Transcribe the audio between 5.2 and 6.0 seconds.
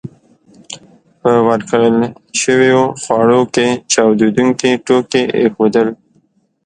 ایښودل